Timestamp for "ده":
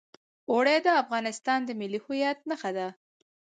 2.77-2.87